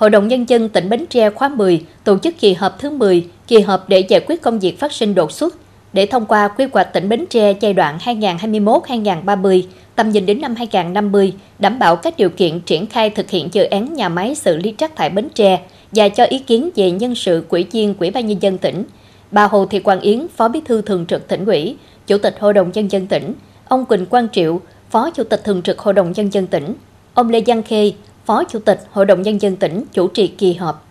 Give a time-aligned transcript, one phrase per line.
[0.00, 3.26] Hội đồng Nhân dân tỉnh Bến Tre khóa 10 tổ chức kỳ họp thứ 10,
[3.46, 5.56] kỳ họp để giải quyết công việc phát sinh đột xuất,
[5.92, 9.62] để thông qua quy hoạch tỉnh Bến Tre giai đoạn 2021-2030,
[9.96, 13.64] tầm nhìn đến năm 2050, đảm bảo các điều kiện triển khai thực hiện dự
[13.64, 15.60] án nhà máy xử lý rác thải Bến Tre
[15.92, 18.84] và cho ý kiến về nhân sự quỹ viên Quỹ ban Nhân dân tỉnh.
[19.30, 21.76] Bà Hồ Thị Quang Yến, Phó Bí thư Thường trực tỉnh ủy,
[22.06, 23.34] Chủ tịch Hội đồng Nhân dân tỉnh,
[23.68, 24.60] ông Quỳnh Quang Triệu,
[24.90, 26.74] Phó Chủ tịch Thường trực Hội đồng Nhân dân tỉnh,
[27.14, 27.92] ông Lê Giang Khê,
[28.26, 30.86] Phó Chủ tịch Hội đồng Nhân dân tỉnh chủ trì kỳ họp.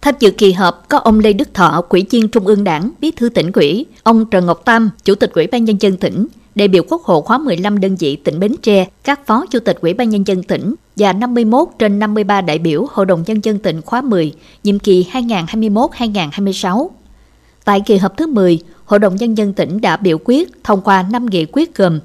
[0.00, 3.10] Tham dự kỳ họp có ông Lê Đức Thọ, Quỹ viên Trung ương Đảng, Bí
[3.10, 6.68] thư tỉnh ủy, ông Trần Ngọc Tam, Chủ tịch Ủy ban nhân dân tỉnh, đại
[6.68, 9.94] biểu Quốc hội khóa 15 đơn vị tỉnh Bến Tre, các phó chủ tịch Ủy
[9.94, 13.82] ban nhân dân tỉnh và 51 trên 53 đại biểu Hội đồng nhân dân tỉnh
[13.82, 14.34] khóa 10,
[14.64, 16.88] nhiệm kỳ 2021-2026.
[17.64, 21.02] Tại kỳ họp thứ 10, Hội đồng nhân dân tỉnh đã biểu quyết thông qua
[21.02, 22.00] 5 nghị quyết gồm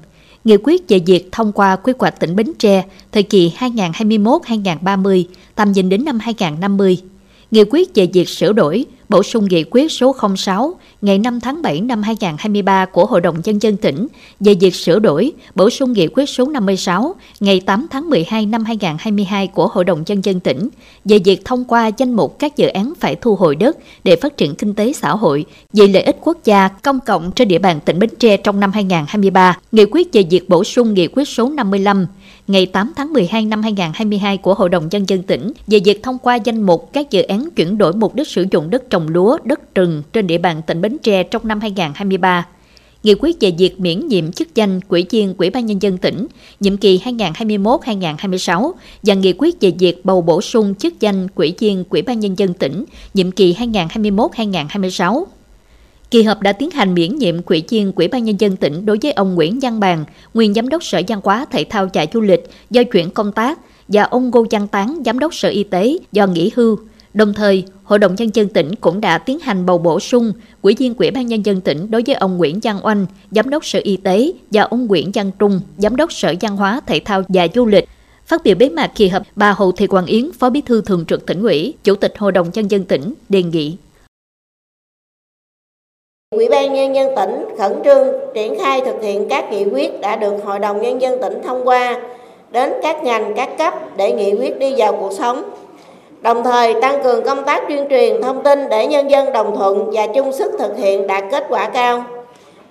[0.48, 5.24] Nghị quyết về việc thông qua quy hoạch tỉnh Bến Tre thời kỳ 2021-2030,
[5.54, 6.98] tầm nhìn đến năm 2050.
[7.50, 11.62] Nghị quyết về việc sửa đổi, bổ sung nghị quyết số 06 ngày 5 tháng
[11.62, 14.06] 7 năm 2023 của Hội đồng Nhân dân tỉnh
[14.40, 18.64] về việc sửa đổi, bổ sung nghị quyết số 56 ngày 8 tháng 12 năm
[18.64, 20.68] 2022 của Hội đồng Nhân dân tỉnh
[21.04, 24.36] về việc thông qua danh mục các dự án phải thu hồi đất để phát
[24.36, 27.80] triển kinh tế xã hội vì lợi ích quốc gia công cộng trên địa bàn
[27.84, 31.48] tỉnh Bến Tre trong năm 2023, nghị quyết về việc bổ sung nghị quyết số
[31.48, 32.06] 55
[32.48, 36.18] ngày 8 tháng 12 năm 2022 của Hội đồng Nhân dân tỉnh về việc thông
[36.18, 39.38] qua danh mục các dự án chuyển đổi mục đích sử dụng đất trồng lúa,
[39.44, 42.46] đất rừng trên địa bàn tỉnh Bến Tre trong năm 2023.
[43.02, 46.26] Nghị quyết về việc miễn nhiệm chức danh Quỹ viên Quỹ ban Nhân dân tỉnh
[46.60, 51.84] nhiệm kỳ 2021-2026 và nghị quyết về việc bầu bổ sung chức danh Quỹ viên
[51.84, 55.24] Quỹ ban Nhân dân tỉnh nhiệm kỳ 2021-2026.
[56.10, 58.98] Kỳ họp đã tiến hành miễn nhiệm quỹ viên Quỹ ban Nhân dân tỉnh đối
[59.02, 62.20] với ông Nguyễn Văn Bàn, nguyên Giám đốc Sở Văn hóa Thể thao và Du
[62.20, 65.96] lịch do chuyển công tác và ông Ngô Văn Tán, Giám đốc Sở Y tế
[66.12, 66.78] do nghỉ hưu.
[67.14, 70.74] Đồng thời, Hội đồng Nhân dân tỉnh cũng đã tiến hành bầu bổ sung quỹ
[70.78, 73.80] viên Quỹ ban Nhân dân tỉnh đối với ông Nguyễn Giang Oanh, Giám đốc Sở
[73.82, 77.46] Y tế và ông Nguyễn Giang Trung, Giám đốc Sở Văn hóa Thể thao và
[77.54, 77.88] Du lịch.
[78.26, 81.04] Phát biểu bế mạc kỳ họp, bà Hồ Thị Quang Yến, Phó Bí thư Thường
[81.08, 83.76] trực tỉnh ủy, Chủ tịch Hội đồng Nhân dân tỉnh đề nghị
[86.30, 90.16] Ủy ban Nhân dân tỉnh khẩn trương triển khai thực hiện các nghị quyết đã
[90.16, 92.00] được Hội đồng Nhân dân tỉnh thông qua
[92.50, 95.50] đến các ngành, các cấp để nghị quyết đi vào cuộc sống.
[96.20, 99.90] Đồng thời tăng cường công tác tuyên truyền thông tin để nhân dân đồng thuận
[99.92, 102.04] và chung sức thực hiện đạt kết quả cao.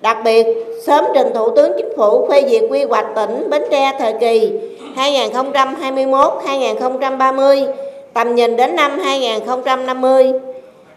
[0.00, 0.46] Đặc biệt,
[0.86, 4.52] sớm trình Thủ tướng Chính phủ phê duyệt quy hoạch tỉnh Bến Tre thời kỳ
[4.96, 7.66] 2021-2030,
[8.14, 10.32] tầm nhìn đến năm 2050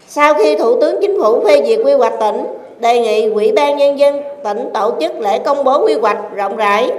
[0.08, 2.44] sau khi Thủ tướng Chính phủ phê duyệt quy hoạch tỉnh,
[2.80, 6.56] đề nghị Ủy ban Nhân dân tỉnh tổ chức lễ công bố quy hoạch rộng
[6.56, 6.92] rãi,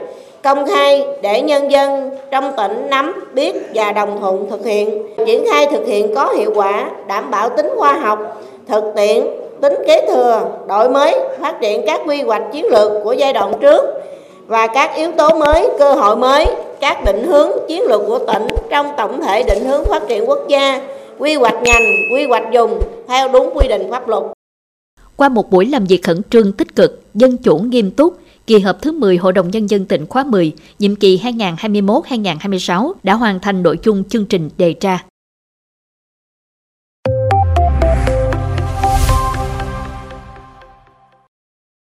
[0.42, 5.44] công khai để nhân dân trong tỉnh nắm biết và đồng thuận thực hiện, triển
[5.50, 9.26] khai thực hiện có hiệu quả, đảm bảo tính khoa học, thực tiễn,
[9.60, 13.52] tính kế thừa, đổi mới, phát triển các quy hoạch chiến lược của giai đoạn
[13.60, 13.84] trước
[14.46, 16.46] và các yếu tố mới, cơ hội mới,
[16.80, 20.48] các định hướng chiến lược của tỉnh trong tổng thể định hướng phát triển quốc
[20.48, 20.80] gia
[21.18, 21.82] quy hoạch ngành,
[22.12, 24.22] quy hoạch dùng theo đúng quy định pháp luật.
[25.16, 28.14] Qua một buổi làm việc khẩn trương tích cực, dân chủ nghiêm túc,
[28.46, 33.14] kỳ họp thứ 10 Hội đồng Nhân dân tỉnh khóa 10, nhiệm kỳ 2021-2026 đã
[33.14, 35.04] hoàn thành nội dung chương trình đề ra.